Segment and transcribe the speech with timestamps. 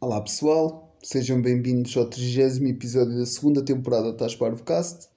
[0.00, 5.08] Olá pessoal, sejam bem-vindos ao 30 episódio da segunda temporada da Tasparvocast.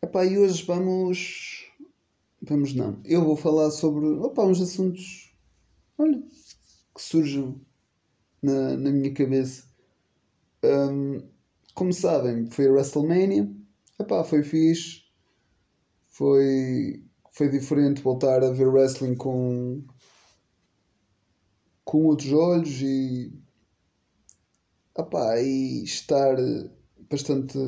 [0.00, 1.68] Epá, e hoje vamos.
[2.40, 3.00] Vamos não.
[3.04, 5.34] Eu vou falar sobre opa, uns assuntos
[5.98, 6.22] olha,
[6.94, 7.60] que surgem
[8.40, 9.64] na, na minha cabeça.
[10.62, 11.20] Um,
[11.74, 13.52] como sabem, foi a WrestleMania.
[13.98, 15.02] Epá, foi fixe.
[16.06, 19.82] Foi, foi diferente voltar a ver wrestling com,
[21.84, 23.41] com outros olhos e,
[24.96, 26.36] opá, e estar
[27.10, 27.58] bastante,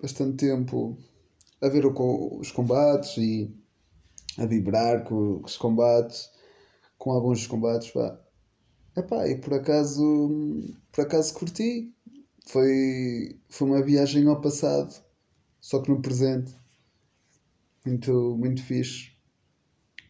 [0.00, 0.96] bastante tempo
[1.60, 3.54] a ver o, os combates e
[4.38, 6.30] a vibrar com os combates,
[6.98, 8.20] com alguns combates, pá.
[8.96, 10.38] Epá, e por acaso,
[10.92, 11.92] por acaso curti.
[12.46, 14.94] Foi, foi uma viagem ao passado,
[15.60, 16.54] só que no presente.
[17.84, 19.12] Muito, muito fixe.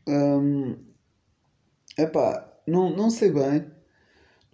[0.07, 0.77] Um,
[1.97, 3.71] epá, não, não sei bem.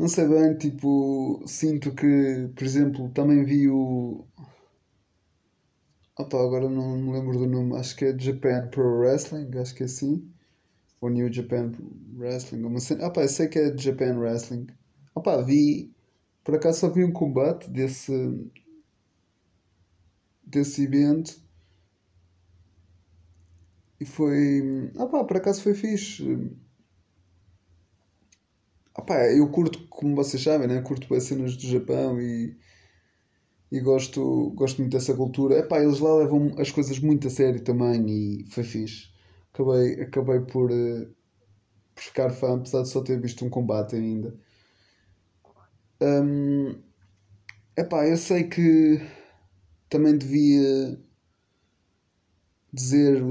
[0.00, 4.24] Não sei bem, tipo, sinto que, por exemplo, também vi o.
[6.18, 9.82] Opa, agora não me lembro do nome, acho que é Japan Pro Wrestling, acho que
[9.82, 10.26] é assim.
[11.02, 11.72] Ou New Japan
[12.16, 13.08] Wrestling, uma cena.
[13.08, 14.68] Opa, eu sei que é Japan Wrestling.
[15.14, 15.92] Opa, vi.
[16.44, 18.12] Por acaso só vi um combate desse.
[20.42, 21.38] desse evento.
[24.00, 24.90] E foi.
[24.96, 26.24] Opa, por acaso foi fixe
[29.10, 30.80] Opa, eu curto, como vocês sabem, né?
[30.82, 32.56] curto as cenas do Japão e,
[33.72, 35.58] e gosto, gosto muito dessa cultura.
[35.58, 39.08] Epá, eles lá levam as coisas muito a sério também e foi fixe.
[39.52, 41.06] Acabei, acabei por, uh,
[41.94, 44.32] por ficar fã, apesar de só ter visto um combate ainda.
[46.00, 46.80] Um,
[47.76, 49.00] epá, eu sei que
[49.90, 50.98] também devia
[52.72, 53.22] dizer,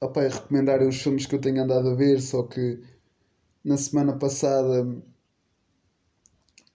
[0.00, 2.80] opa, recomendar os filmes que eu tenho andado a ver, só que
[3.66, 4.86] na semana passada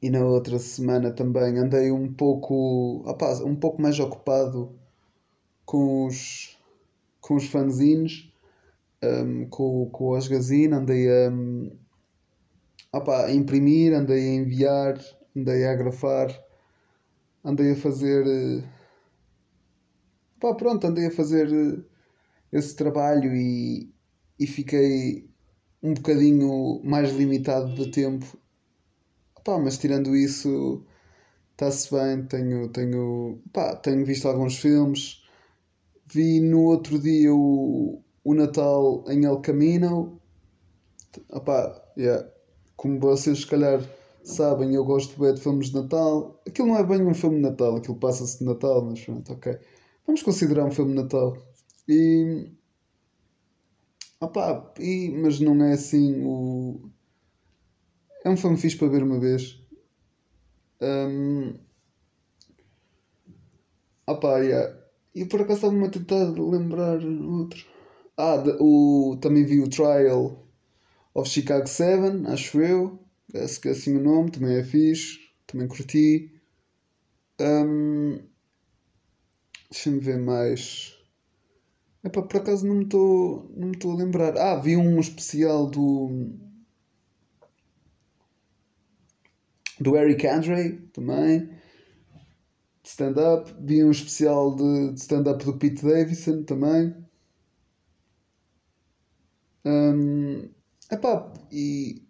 [0.01, 4.77] e na outra semana também andei um pouco, opa, um pouco mais ocupado
[5.65, 6.59] com os,
[7.21, 8.29] com os fanzines,
[9.01, 11.31] um, com, com o Asgazine, andei a,
[12.91, 14.99] opa, a imprimir, andei a enviar,
[15.33, 16.27] andei a agrafar,
[17.41, 18.65] andei a fazer.
[20.41, 21.85] Pá, pronto, andei a fazer
[22.51, 23.89] esse trabalho e,
[24.37, 25.30] e fiquei
[25.83, 28.25] um bocadinho mais limitado de tempo.
[29.43, 30.83] Pá, mas tirando isso,
[31.51, 32.25] está-se bem.
[32.25, 35.23] Tenho, tenho, pá, tenho visto alguns filmes.
[36.05, 40.19] Vi no outro dia o, o Natal em El Camino.
[41.29, 42.27] Opá, yeah.
[42.75, 43.81] Como vocês, se calhar,
[44.23, 46.41] sabem, eu gosto bem de filmes de Natal.
[46.47, 49.57] Aquilo não é bem um filme de Natal, aquilo passa-se de Natal, mas pronto, ok.
[50.05, 51.37] Vamos considerar um filme de Natal.
[51.87, 52.51] E
[54.21, 56.79] Opa, e, mas não é assim o.
[58.23, 59.59] É um filme fixe para ver uma vez.
[60.79, 61.55] Um...
[64.05, 64.77] Opa, yeah.
[65.15, 67.65] E por acaso estava-me a tentar lembrar outro.
[68.15, 70.47] Ah, o, também vi o Trial
[71.15, 72.99] of Chicago 7, acho eu.
[73.33, 75.19] Acho que é assim o nome, também é fixe.
[75.47, 76.31] Também curti.
[77.39, 78.19] Um...
[79.71, 81.00] Deixa-me ver mais.
[82.03, 84.37] Epá, por acaso não me estou a lembrar.
[84.37, 86.31] Ah, vi um especial do
[89.79, 91.49] do Eric Andre também
[92.83, 93.53] stand-up.
[93.59, 96.95] Vi um especial de, de stand-up do Pete Davidson também.
[99.65, 100.49] Um,
[100.91, 102.03] epá, e,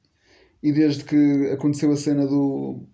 [0.64, 2.88] e desde que aconteceu a cena do.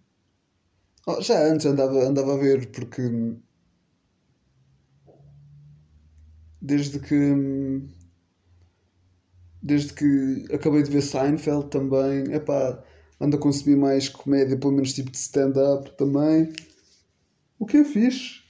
[1.07, 3.01] Oh, já antes andava, andava a ver porque
[6.61, 7.81] desde que
[9.61, 12.81] desde que acabei de ver Seinfeld também, epá,
[13.19, 16.53] ando a consumir mais comédia, pelo menos tipo de stand-up também.
[17.59, 18.41] O que é fixe,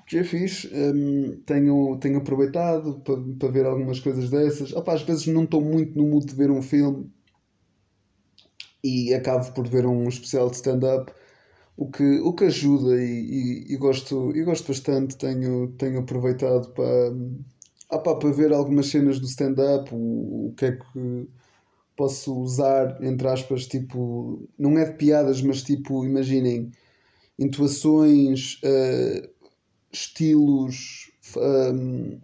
[0.00, 4.72] o que é fixe, um, tenho, tenho aproveitado para, para ver algumas coisas dessas.
[4.72, 7.10] Epá, às vezes não estou muito no mood de ver um filme
[8.82, 11.12] e acabo por ver um especial de stand-up
[11.76, 16.70] o que, o que ajuda e, e, e, gosto, e gosto bastante, tenho, tenho aproveitado
[16.70, 17.12] para,
[17.90, 21.28] ah pá, para ver algumas cenas do stand-up, o, o que é que
[21.96, 26.72] posso usar, entre aspas, tipo, não é de piadas, mas tipo, imaginem,
[27.38, 29.28] intuações, uh,
[29.92, 32.18] estilos, um,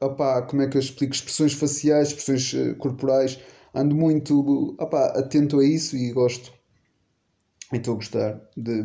[0.00, 3.38] opá, como é que eu explico, expressões faciais, expressões uh, corporais,
[3.74, 6.52] ando muito opá, atento a isso e gosto.
[7.72, 8.82] E estou a gostar de,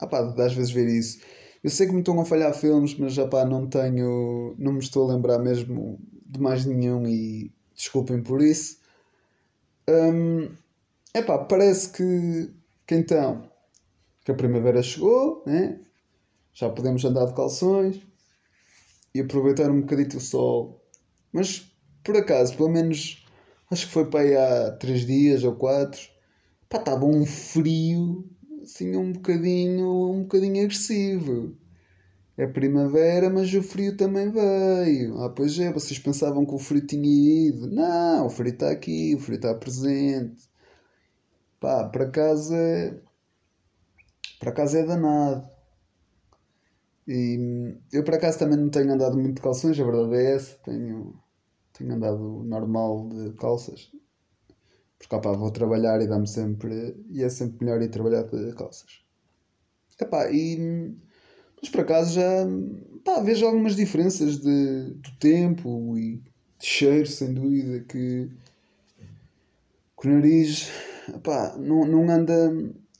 [0.00, 1.18] opá, de às vezes ver isso.
[1.66, 4.54] Eu sei que me estão a falhar filmes, mas já pá, não tenho.
[4.56, 8.78] Não me estou a lembrar mesmo de mais nenhum e desculpem por isso.
[9.90, 10.48] Um,
[11.12, 12.54] epá, parece que
[12.86, 13.50] que então,
[14.24, 15.80] que a primavera chegou, né?
[16.54, 18.00] já podemos andar de calções
[19.12, 20.80] e aproveitar um bocadito o sol.
[21.32, 21.68] Mas,
[22.04, 23.26] por acaso, pelo menos,
[23.72, 26.00] acho que foi para aí há três dias ou quatro,
[26.68, 28.24] pá, estava um frio,
[28.66, 31.56] assim, um bocadinho, um bocadinho agressivo.
[32.36, 35.18] É primavera, mas o frio também veio.
[35.22, 37.68] Ah, pois é, vocês pensavam que o frio tinha ido.
[37.68, 40.48] Não, o frio está aqui, o frio está presente.
[41.60, 43.00] Pá, para casa é.
[44.38, 45.48] Para casa é danado.
[47.08, 50.56] E eu por acaso também não tenho andado muito de calções, a verdade é essa.
[50.64, 51.14] Tenho,
[51.72, 53.90] tenho andado normal de calças.
[54.98, 56.96] Porque opa, vou trabalhar e dá-me sempre.
[57.10, 59.04] E é sempre melhor ir trabalhar de calças.
[60.00, 60.94] Epá, e
[61.60, 62.46] mas por acaso já
[63.04, 66.16] pá, vejo algumas diferenças de, do tempo e
[66.58, 68.30] de cheiro, sem dúvida, que,
[69.98, 70.70] que o nariz
[71.22, 72.52] pá, não, não anda,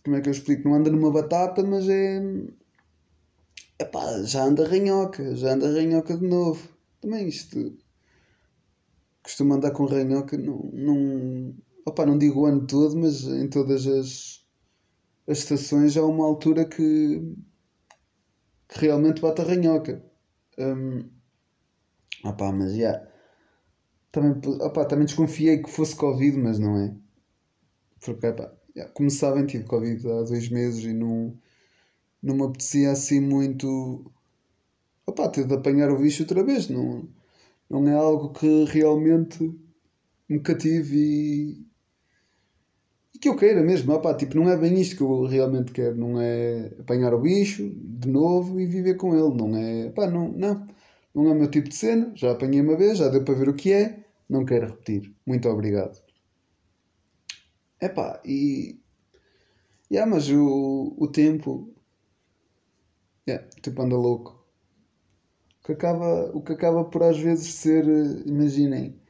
[0.04, 0.68] como é que eu explico?
[0.68, 2.22] Não anda numa batata, mas é.
[3.78, 6.68] Epá, já anda ranhoca, já anda ranhoca de novo.
[7.00, 7.76] Também isto.
[9.22, 11.54] Costumo andar com ranhoca, não, não,
[11.86, 14.44] opa, não digo o ano todo, mas em todas as,
[15.28, 17.36] as estações há uma altura que
[18.68, 20.04] que realmente bate a ranhoca.
[20.58, 21.08] Um,
[22.24, 22.78] opá, mas já.
[22.78, 23.08] Yeah.
[24.10, 26.94] Também, opá, também desconfiei que fosse Covid, mas não é.
[28.04, 31.38] Porque, opá, yeah, como sabem, tive Covid há dois meses e não,
[32.22, 34.10] não me apetecia assim muito.
[35.06, 36.68] Opá, ter de apanhar o bicho outra vez.
[36.68, 37.08] Não,
[37.70, 39.54] não é algo que realmente
[40.28, 41.66] me cative e,
[43.16, 43.98] e que eu queira mesmo.
[44.18, 45.96] Tipo, não é bem isto que eu realmente quero.
[45.96, 49.34] Não é apanhar o bicho de novo e viver com ele.
[49.34, 49.86] Não é.
[49.86, 50.66] Opá, não, não.
[51.14, 52.12] Não é o meu tipo de cena.
[52.14, 54.04] Já apanhei uma vez, já deu para ver o que é.
[54.28, 55.14] Não quero repetir.
[55.26, 55.98] Muito obrigado.
[57.80, 58.78] Epá, e.
[59.90, 61.72] Yeah, mas o, o tempo.
[63.26, 64.44] Yeah, o tempo anda louco.
[65.62, 67.86] O que acaba, o que acaba por às vezes ser.
[68.26, 69.00] Imaginem.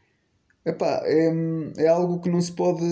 [0.64, 1.32] Epá, é,
[1.78, 2.84] é algo que não se pode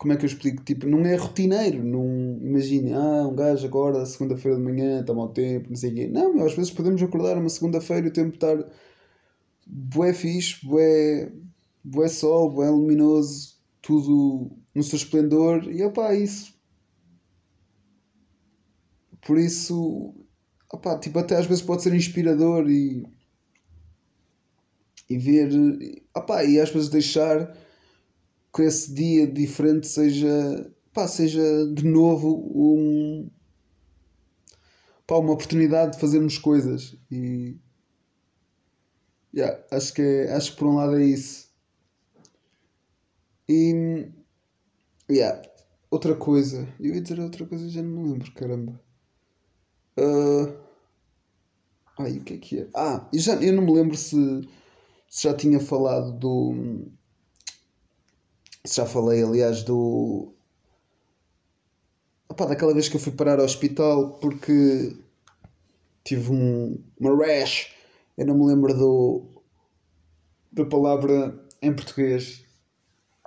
[0.00, 0.64] como é que eu explico?
[0.64, 1.84] Tipo, não é rotineiro.
[1.84, 5.94] Não, imagine, ah, um gajo agora, segunda-feira de manhã, está mau tempo, não sei o
[5.94, 6.08] quê.
[6.08, 8.56] Não, meu, às vezes podemos acordar uma segunda-feira e o tempo estar
[9.66, 11.30] bué fixe, bué,
[11.84, 15.70] bué sol, bué luminoso, tudo no seu esplendor.
[15.70, 16.58] E opá, isso.
[19.20, 20.14] Por isso,
[20.72, 23.06] opá, tipo, até às vezes pode ser inspirador e.
[25.10, 25.50] e ver.
[26.16, 27.54] Opá, e às vezes deixar
[28.52, 31.42] que esse dia diferente seja, pá, seja
[31.72, 33.30] de novo um,
[35.06, 36.96] pá, uma oportunidade de fazermos coisas.
[37.10, 37.56] E
[39.34, 41.48] yeah, acho que é, acho que por um lado é isso.
[43.48, 44.08] E
[45.10, 45.42] yeah,
[45.90, 48.80] outra coisa eu ia dizer outra coisa já não me lembro caramba.
[49.98, 50.56] Uh,
[51.98, 52.68] ai o que é que é?
[52.74, 54.16] Ah eu, já, eu não me lembro se,
[55.08, 56.90] se já tinha falado do
[58.66, 60.32] já falei, aliás, do.
[62.28, 64.96] Opa, daquela vez que eu fui parar ao hospital porque
[66.04, 67.74] tive um, uma rash.
[68.16, 69.22] Eu não me lembro do,
[70.52, 72.44] da palavra em português.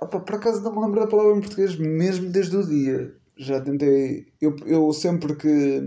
[0.00, 3.14] Opa, por acaso não me lembro da palavra em português, mesmo desde o dia.
[3.36, 4.26] Já tentei.
[4.40, 5.80] Eu, eu sempre que,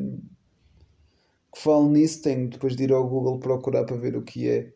[1.54, 4.74] que falo nisso tenho depois de ir ao Google procurar para ver o que é.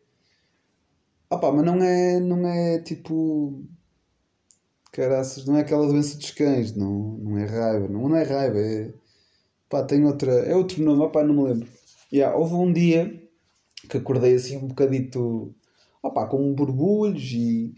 [1.30, 3.64] Opa, mas não é, não é tipo
[4.92, 8.58] Caraças, não é aquela doença dos cães, não, não é raiva, não, não é raiva,
[8.60, 8.92] é.
[9.68, 10.30] Pá, tem outra.
[10.30, 11.68] É outro nome, opá, não me lembro.
[12.12, 13.26] Yeah, houve um dia
[13.88, 15.54] que acordei assim um bocadito.
[16.02, 17.74] Opá, com borbulhos e.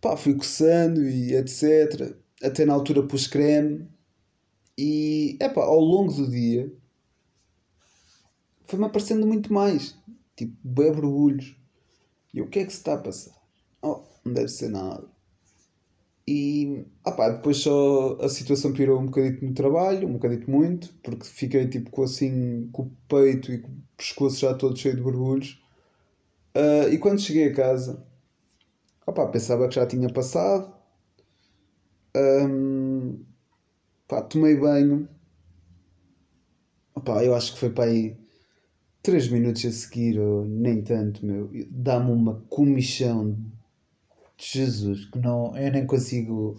[0.00, 2.16] Pá, fui coçando e etc.
[2.40, 3.88] Até na altura pus creme.
[4.78, 5.36] E.
[5.40, 6.72] Epá, ao longo do dia.
[8.66, 9.96] Foi-me aparecendo muito mais.
[10.36, 11.56] Tipo, bem borbulhos.
[12.32, 13.34] E o que é que se está a passar?
[13.82, 15.08] Oh, não deve ser nada.
[16.32, 21.24] E opá, depois só a situação piorou um bocadito no trabalho, um bocadito muito, porque
[21.24, 25.02] fiquei tipo com assim com o peito e com o pescoço já todo cheio de
[25.02, 25.60] borbulhos.
[26.56, 28.06] Uh, e quando cheguei a casa,
[29.04, 30.72] opá, pensava que já tinha passado.
[32.16, 33.24] Um,
[34.06, 35.08] pá, tomei banho.
[36.94, 38.16] Opá, eu acho que foi para aí
[39.02, 41.50] 3 minutos a seguir, ou nem tanto, meu.
[41.70, 43.36] Dá-me uma comichão
[44.40, 46.56] Jesus, que não, eu nem consigo.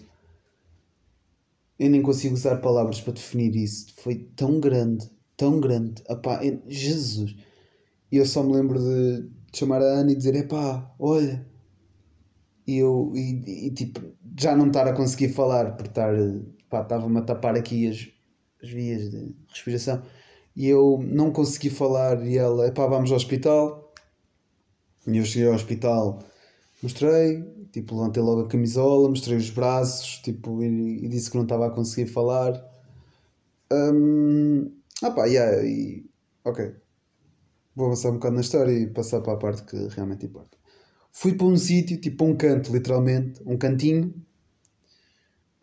[1.79, 3.93] Eu nem consigo usar palavras para definir isso.
[3.97, 6.03] Foi tão grande, tão grande.
[6.07, 7.35] Epá, eu, Jesus.
[8.11, 11.45] E eu só me lembro de chamar a Ana e dizer: epá, olha.
[12.67, 14.00] E eu, e, e, tipo,
[14.39, 18.07] já não estar a conseguir falar por estar estava-me a tapar aqui as,
[18.63, 20.01] as vias de respiração
[20.55, 23.93] e eu não consegui falar e ela, pá, vamos ao hospital.
[25.07, 26.19] E eu cheguei ao hospital,
[26.81, 31.43] mostrei, tipo, levantei logo a camisola, mostrei os braços, tipo, e, e disse que não
[31.43, 32.53] estava a conseguir falar.
[33.71, 34.71] Um,
[35.01, 36.05] ah pá, yeah, e,
[36.43, 36.73] ok.
[37.75, 40.57] Vou avançar um bocado na história e passar para a parte que realmente importa.
[41.11, 44.13] Fui para um sítio, tipo um canto, literalmente, um cantinho.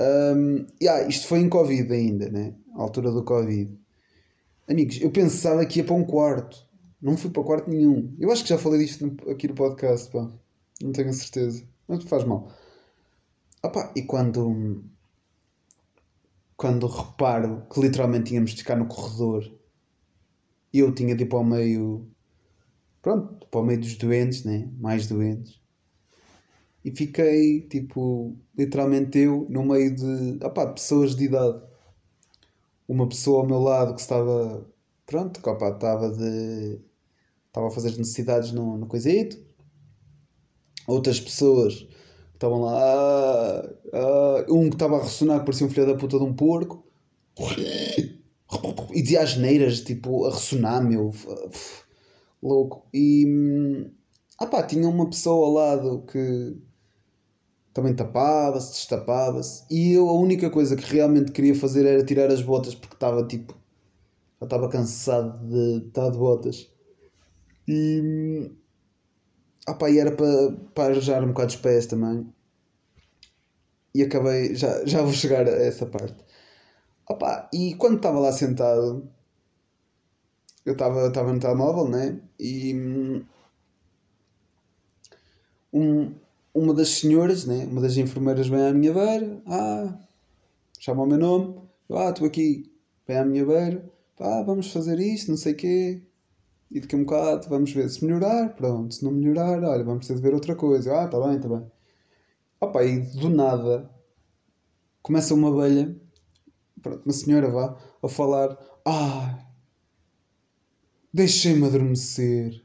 [0.00, 2.54] Um, yeah, isto foi em Covid ainda, né?
[2.74, 3.76] A altura do Covid.
[4.68, 6.66] Amigos, eu pensava que ia para um quarto.
[7.00, 8.14] Não fui para quarto nenhum.
[8.18, 10.30] Eu acho que já falei disto aqui no podcast, pá.
[10.82, 11.64] Não tenho a certeza.
[11.86, 12.50] Mas faz mal.
[13.72, 14.82] Pá, e quando.
[16.58, 19.50] Quando reparo que literalmente tínhamos de ficar no corredor
[20.72, 22.06] e eu tinha de ir para o meio.
[23.02, 24.70] Pronto, para o meio dos doentes, né?
[24.78, 25.60] Mais doentes.
[26.84, 30.38] E fiquei, tipo, literalmente eu, no meio de.
[30.38, 31.60] De pessoas de idade
[32.88, 34.66] uma pessoa ao meu lado que estava,
[35.06, 36.80] pronto, que, opa, estava de.
[37.48, 39.38] estava a fazer as necessidades no, no coisito.
[40.88, 42.72] Outras pessoas que estavam lá.
[42.80, 46.32] Ah, ah, um que estava a ressonar que parecia um filho da puta de um
[46.32, 46.82] porco.
[48.94, 51.12] E dizia as neiras, tipo, a ressonar, meu.
[52.42, 52.88] Louco.
[52.94, 53.90] E.
[54.40, 56.56] Ah pá, tinha uma pessoa ao lado que
[57.74, 59.64] também tapava-se, destapava-se.
[59.70, 63.26] E eu a única coisa que realmente queria fazer era tirar as botas porque estava
[63.26, 63.54] tipo.
[64.40, 66.70] Já estava cansado de estar de botas.
[67.68, 68.50] E.
[69.68, 72.26] Ah e era para, para arejar um bocado os pés também.
[73.94, 74.54] E acabei.
[74.54, 76.24] Já, já vou chegar a essa parte.
[77.10, 79.08] Ah e quando estava lá sentado.
[80.64, 82.20] Eu estava no telemóvel, né?
[82.38, 83.24] E.
[85.72, 86.14] Um,
[86.58, 89.98] uma das senhoras, né, uma das enfermeiras vem à minha beira, ah,
[90.78, 91.60] chama o meu nome,
[91.90, 92.70] ah, estou aqui,
[93.06, 93.84] vem à minha beira,
[94.18, 96.02] ah, vamos fazer isto, não sei o quê,
[96.70, 100.06] e daqui a um bocado vamos ver se melhorar, pronto, se não melhorar, olha, vamos
[100.06, 101.66] ter de ver outra coisa, ah, está bem, está bem.
[102.60, 103.90] Opa, e do nada
[105.02, 105.96] começa uma abelha,
[106.82, 109.38] pronto, uma senhora vá, a falar, ah,
[111.12, 112.62] deixei-me adormecer.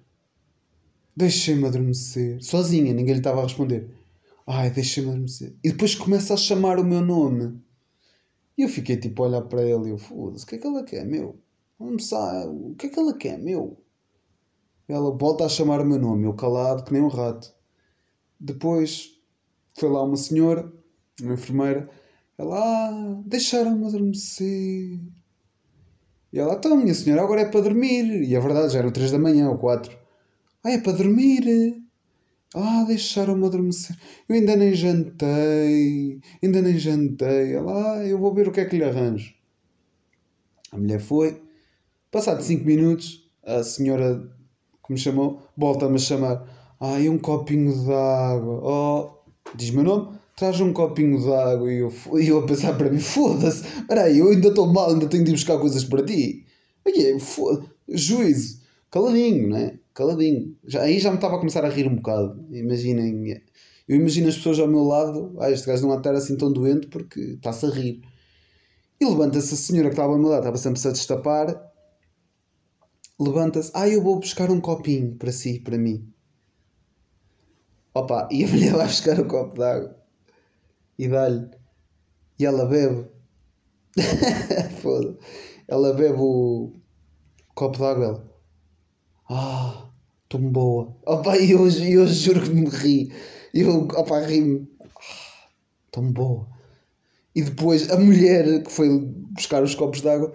[1.15, 2.43] Deixem-me adormecer.
[2.43, 3.89] Sozinha, ninguém lhe estava a responder.
[4.47, 5.55] Ai, deixem-me adormecer.
[5.63, 7.61] E depois começa a chamar o meu nome.
[8.57, 10.67] E eu fiquei tipo a olhar para ele e eu, foda-se, o que é que
[10.67, 11.39] ela quer, meu?
[11.79, 13.82] Almoçar, o que é que ela quer, meu?
[14.87, 17.53] Ela volta a chamar o meu nome, eu calado, que nem um rato.
[18.39, 19.11] Depois
[19.77, 20.71] foi lá uma senhora,
[21.21, 21.89] uma enfermeira,
[22.37, 24.99] ela, ah, deixaram-me adormecer.
[26.31, 28.23] E ela, então, minha senhora, agora é para dormir.
[28.23, 29.95] E a é verdade, já eram 3 da manhã ou 4.
[30.63, 31.83] Ah, é para dormir.
[32.55, 33.95] Ah, deixaram-me adormecer.
[34.27, 36.19] Eu ainda nem jantei.
[36.41, 37.53] Ainda nem jantei.
[37.53, 39.33] Ela, ah, eu vou ver o que é que lhe arranjo.
[40.71, 41.41] A mulher foi.
[42.11, 44.27] Passado 5 minutos, a senhora
[44.85, 46.75] que me chamou volta-me a chamar.
[46.79, 48.59] Ah, e um copinho de água.
[48.63, 50.17] Oh, diz meu nome.
[50.35, 51.71] Traz um copinho de água.
[51.71, 53.65] E eu, eu a pensar para mim: foda-se.
[53.65, 56.45] Espera aí, eu ainda estou mal, ainda tenho de ir buscar coisas para ti.
[56.85, 57.17] Aí,
[57.89, 58.61] juízo.
[58.91, 59.79] Caladinho, não é?
[59.93, 60.55] caladinho.
[60.65, 62.43] Já, aí já me estava a começar a rir um bocado.
[62.51, 63.41] Imaginem.
[63.87, 66.37] Eu imagino as pessoas ao meu lado, ah, este gajo não há de estar assim
[66.37, 68.01] tão doente porque está-se a rir.
[68.99, 71.72] E levanta-se a senhora que estava ao meu lado, estava sempre -se a destapar.
[73.19, 76.11] Levanta-se, ah, eu vou buscar um copinho para si, para mim.
[77.93, 80.03] Opa, e a mulher vai buscar o um copo de água
[80.97, 81.49] e dá-lhe.
[82.39, 83.07] E ela bebe.
[84.81, 85.17] Foda.
[85.67, 86.73] Ela bebe o
[87.53, 88.05] copo de água.
[88.05, 88.33] Ela.
[89.29, 89.89] Ah,
[90.27, 90.95] tão boa.
[91.05, 93.13] Opa, e eu, eu juro que me ri.
[93.53, 94.67] Eu, opa, ri-me.
[94.81, 95.49] Ah,
[95.91, 96.47] tão boa.
[97.35, 98.89] E depois a mulher que foi
[99.31, 100.33] buscar os copos de água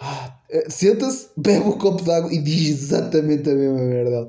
[0.00, 4.28] ah, eh, senta-se, bebe o copo de água e diz exatamente a mesma merda.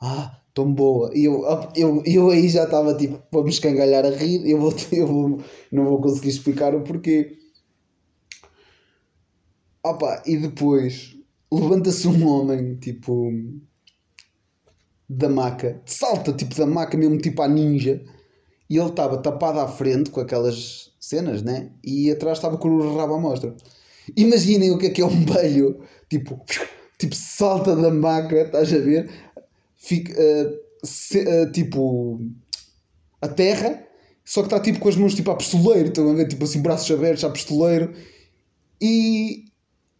[0.00, 1.10] Ah, tão boa.
[1.14, 1.44] E eu,
[1.76, 4.48] eu, eu aí já estava tipo, para me escangalhar a rir.
[4.48, 5.40] Eu, vou, eu vou,
[5.70, 7.38] não vou conseguir explicar o porquê.
[9.84, 11.16] Opa, e depois
[11.52, 13.30] levanta-se um homem, tipo,
[15.08, 18.02] da maca, salta tipo da maca mesmo tipo a ninja
[18.70, 21.72] e ele estava tapado à frente com aquelas cenas, né?
[21.84, 23.54] E atrás estava com o rabo à mostra.
[24.16, 26.44] Imaginem o que é que é um belho, tipo,
[26.98, 29.10] tipo salta da maca, estás a ver?
[29.76, 32.20] Fica, uh, se, uh, tipo,
[33.20, 33.86] a terra,
[34.24, 36.28] só que está tipo com as mãos tipo a pistoleiro, estão a ver?
[36.28, 37.92] Tipo assim, braços abertos a pistoleiro.
[38.80, 39.44] E,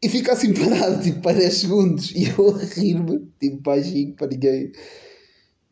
[0.03, 2.13] e fica assim parado, tipo, para 10 segundos.
[2.13, 4.73] E eu a rir-me, tipo, baixinho, para ninguém.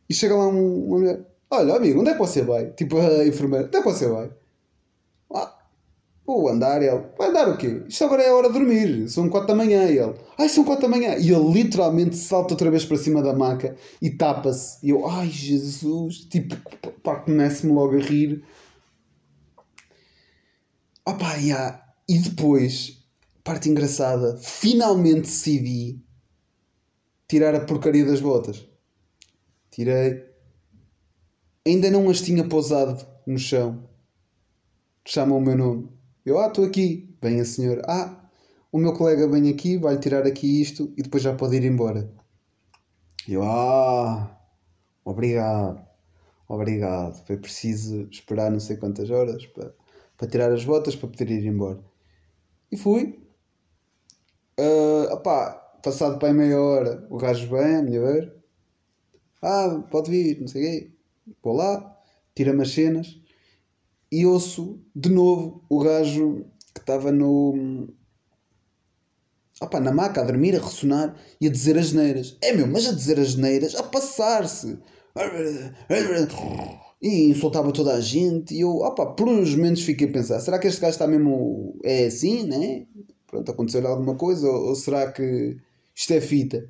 [0.08, 1.20] E chega lá um, uma mulher:
[1.50, 2.70] Olha, amigo, onde é que você vai?
[2.72, 4.30] Tipo, a enfermeira: Onde é que você vai?
[6.30, 6.80] Vou andar.
[6.80, 7.82] Ele, vai andar o quê?
[7.88, 9.08] Isto agora é a hora de dormir.
[9.08, 9.90] São 4 da manhã.
[9.90, 11.16] E ele, ai, são 4 da manhã.
[11.16, 14.78] E ele literalmente salta outra vez para cima da maca e tapa-se.
[14.86, 16.18] E eu, ai, Jesus.
[16.26, 16.54] Tipo,
[17.02, 18.44] pá, começo-me logo a rir.
[21.04, 21.84] Opa, yeah.
[22.08, 23.04] E depois,
[23.42, 26.00] parte engraçada, finalmente decidi
[27.26, 28.64] tirar a porcaria das botas.
[29.68, 30.24] Tirei.
[31.66, 33.90] Ainda não as tinha pousado no chão.
[35.04, 35.99] Chamam o meu nome.
[36.24, 37.14] Eu, ah, estou aqui.
[37.22, 37.82] Vem a senhora.
[37.88, 38.28] Ah,
[38.70, 42.10] o meu colega vem aqui, vai tirar aqui isto e depois já pode ir embora.
[43.28, 44.38] Eu, ah,
[45.04, 45.80] obrigado.
[46.48, 47.24] Obrigado.
[47.26, 49.74] Foi preciso esperar não sei quantas horas para,
[50.16, 51.80] para tirar as botas para poder ir embora.
[52.70, 53.18] E fui.
[54.58, 58.34] Uh, opá, passado aí meia hora, o gajo vem, a minha ver.
[59.42, 60.90] Ah, pode vir, não sei o quê.
[61.42, 61.98] Vou lá,
[62.34, 63.19] tira-me as cenas
[64.10, 67.88] e ouço de novo o gajo que estava no.
[69.60, 72.36] Opa, na maca a dormir, a ressonar e a dizer as neiras.
[72.42, 74.78] É meu, mas a dizer as neiras, a passar-se.
[77.02, 78.54] E insultava toda a gente.
[78.54, 81.78] E eu, opa, por uns momentos fiquei a pensar: será que este gajo está mesmo.
[81.84, 82.86] É assim, né?
[83.26, 84.48] Pronto, aconteceu alguma coisa?
[84.48, 85.56] Ou, ou será que
[85.94, 86.68] isto é fita?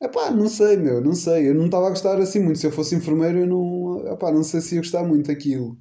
[0.00, 1.48] Epá, não sei, meu, não sei.
[1.48, 2.58] Eu não estava a gostar assim muito.
[2.58, 4.12] Se eu fosse enfermeiro, eu não.
[4.12, 5.76] Epá, não sei se ia gostar muito daquilo.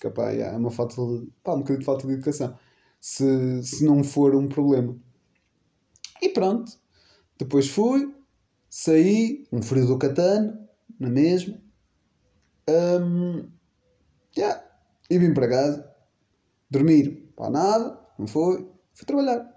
[0.00, 1.30] Porque, epá, é uma falta de.
[1.44, 2.58] Pá, um bocadinho de falta de educação.
[2.98, 4.96] Se, se não for um problema.
[6.22, 6.72] E pronto.
[7.38, 8.14] Depois fui,
[8.68, 10.58] saí, um frio do catano,
[10.98, 11.60] na mesma.
[12.68, 13.48] Um,
[14.36, 14.64] yeah.
[15.10, 15.94] E vim para casa.
[16.70, 18.68] Dormir, pá, nada, não foi.
[18.94, 19.48] Fui trabalhar.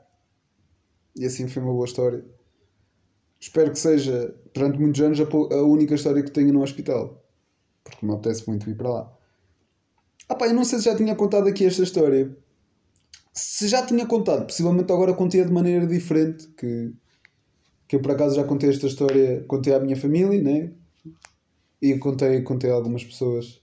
[1.16, 2.26] E assim foi uma boa história
[3.44, 7.22] espero que seja, durante muitos anos, a, única história que tenho no hospital.
[7.84, 9.18] Porque me apetece muito ir para lá.
[10.28, 12.36] Ah pá, eu não sei se já tinha contado aqui esta história.
[13.34, 16.48] Se já tinha contado, possivelmente agora contei de maneira diferente.
[16.50, 16.94] Que,
[17.88, 20.72] que eu por acaso já contei esta história, contei à minha família, né?
[21.82, 23.62] E contei, contei a algumas pessoas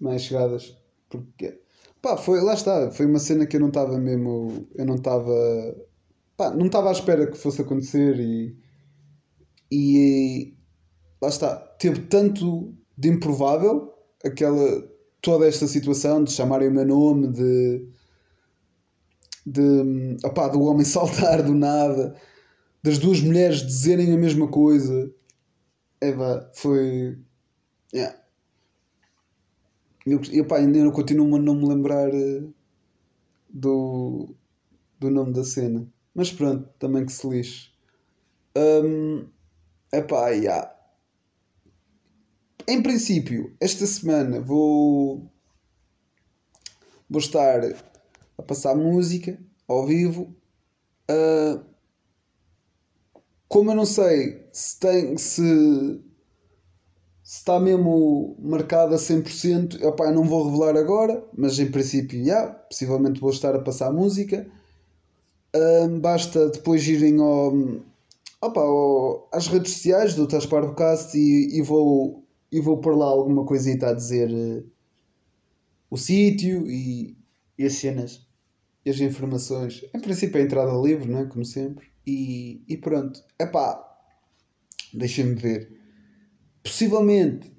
[0.00, 0.76] mais chegadas.
[1.08, 1.60] Porque,
[2.02, 4.66] pá, foi, lá está, foi uma cena que eu não estava mesmo.
[4.74, 5.32] Eu não estava
[6.36, 8.56] pá, não estava à espera que fosse acontecer e,
[9.70, 10.54] e
[11.20, 13.92] lá está, teve tanto de improvável
[14.24, 14.95] aquela
[15.26, 17.84] toda esta situação de chamarem o meu nome, de,
[19.44, 22.14] de opá, do homem saltar do nada,
[22.80, 25.12] das duas mulheres dizerem a mesma coisa.
[26.00, 27.18] Eva, foi.
[27.92, 28.16] Yeah.
[30.06, 32.44] Eu, pá, ainda continuo a não me lembrar eh,
[33.50, 34.32] do,
[35.00, 35.88] do nome da cena.
[36.14, 37.70] Mas pronto, também que se lixe.
[38.56, 39.26] Um,
[39.92, 40.72] epá, yeah.
[42.68, 45.30] Em princípio, esta semana vou,
[47.08, 47.60] vou estar
[48.38, 50.34] a passar música ao vivo.
[51.10, 51.64] Uh,
[53.48, 56.00] como eu não sei se tem se,
[57.22, 63.20] está mesmo marcado a 100%, epá, não vou revelar agora, mas em princípio, yeah, possivelmente
[63.20, 64.46] vou estar a passar música
[66.00, 67.52] basta depois irem ao,
[68.40, 68.60] opa,
[69.32, 73.92] às redes sociais do Tasparcast e, e, vou, e vou pôr lá alguma coisita a
[73.92, 74.64] dizer uh,
[75.90, 77.16] o sítio e,
[77.58, 78.26] e as cenas
[78.84, 79.84] e as informações.
[79.94, 81.24] Em princípio é entrada livre, não é?
[81.26, 81.88] Como sempre.
[82.06, 83.20] E, e pronto.
[83.38, 83.82] Epá,
[84.94, 85.72] deixem-me ver.
[86.62, 87.54] Possivelmente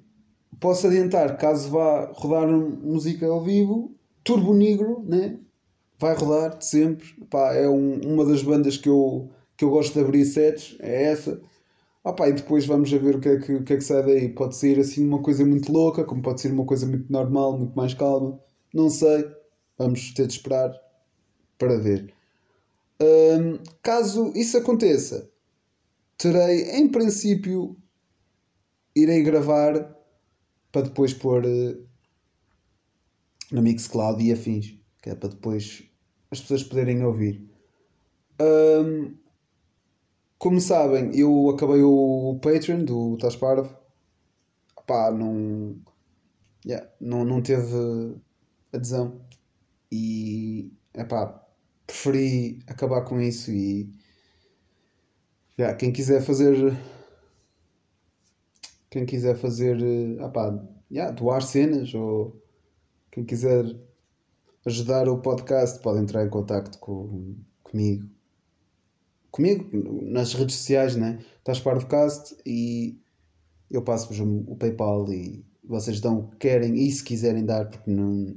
[0.60, 5.38] posso adiantar, caso vá rodar música ao vivo, Turbo Negro, né?
[5.98, 7.06] vai rodar de sempre.
[7.28, 11.10] Pá, é um, uma das bandas que eu, que eu gosto de abrir sets, é
[11.10, 11.40] essa.
[12.02, 14.02] Pá, e depois vamos a ver o que, é que, o que é que sai
[14.02, 14.28] daí.
[14.30, 17.76] Pode ser assim uma coisa muito louca, como pode ser uma coisa muito normal, muito
[17.76, 18.40] mais calma.
[18.72, 19.28] Não sei.
[19.76, 20.72] Vamos ter de esperar
[21.58, 22.12] para ver.
[23.00, 25.30] Um, caso isso aconteça,
[26.16, 27.76] terei em princípio
[28.94, 29.96] irei gravar
[30.72, 31.86] para depois pôr uh,
[33.52, 35.84] no Mixcloud e afins, que é para depois
[36.30, 37.48] as pessoas poderem ouvir.
[38.40, 39.16] Um,
[40.38, 43.76] como sabem, eu acabei o Patreon do Tasparvo.
[44.86, 45.76] Pá, não,
[46.64, 48.16] yeah, não, não teve
[48.72, 49.20] adesão.
[49.90, 51.46] E epá,
[51.86, 53.90] preferi acabar com isso e
[55.58, 56.76] yeah, quem quiser fazer
[58.90, 59.76] quem quiser fazer
[60.20, 60.58] epá,
[60.90, 62.40] yeah, doar cenas ou
[63.10, 63.64] quem quiser
[64.66, 68.08] ajudar o podcast, pode entrar em contato com, comigo.
[69.38, 71.20] Comigo, nas redes sociais, né?
[71.38, 73.00] Estás para o podcast e
[73.70, 77.88] eu passo-vos o PayPal e vocês dão o que querem e se quiserem dar, porque
[77.88, 78.36] não.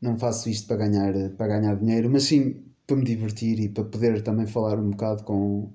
[0.00, 3.82] não faço isto para ganhar, para ganhar dinheiro, mas sim para me divertir e para
[3.82, 5.72] poder também falar um bocado com,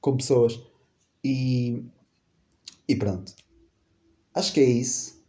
[0.00, 0.60] com pessoas.
[1.22, 1.84] E,
[2.88, 3.32] e pronto.
[4.34, 5.22] Acho que é isso.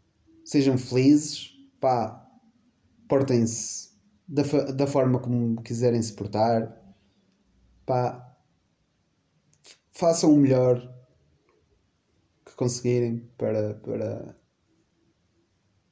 [0.44, 1.56] Sejam felizes.
[1.80, 2.28] Pá,
[3.08, 3.92] portem-se
[4.28, 6.76] da, da forma como quiserem se portar.
[7.86, 8.30] Pá,
[9.92, 10.80] façam o melhor
[12.46, 14.36] que conseguirem para, para,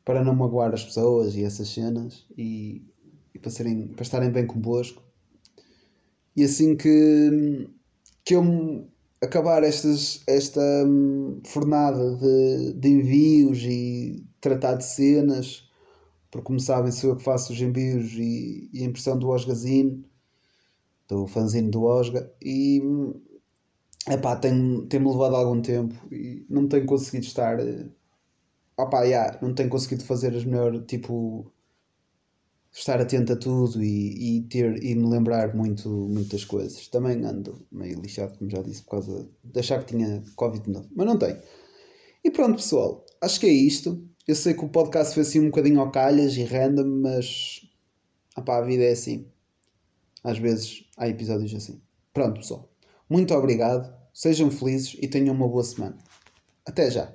[0.03, 2.83] para não magoar as pessoas e essas cenas e,
[3.33, 5.03] e para, serem, para estarem bem convosco.
[6.35, 7.69] E assim que,
[8.23, 8.89] que eu
[9.21, 15.69] acabar estas, esta hum, fornada de, de envios e tratar de cenas,
[16.31, 20.05] porque como sabem sou eu que faço os envios e, a impressão do Osgazine,
[21.07, 22.81] do fanzine do Osga, e
[24.09, 27.59] epá, tem-me tem levado algum tempo e não tenho conseguido estar.
[27.59, 27.87] Eh,
[28.77, 31.51] opá, yeah, não tenho conseguido fazer as melhores, tipo,
[32.71, 36.87] estar atento a tudo e, e, ter, e me lembrar muito, muitas coisas.
[36.87, 41.05] Também ando meio lixado, como já disse, por causa de achar que tinha Covid-19, mas
[41.05, 41.37] não tenho.
[42.23, 44.03] E pronto, pessoal, acho que é isto.
[44.27, 47.61] Eu sei que o podcast foi assim um bocadinho ao calhas e random, mas
[48.37, 49.27] opá, a vida é assim.
[50.23, 51.81] Às vezes há episódios assim.
[52.13, 52.69] Pronto, pessoal.
[53.09, 55.97] Muito obrigado, sejam felizes e tenham uma boa semana.
[56.65, 57.09] Até já!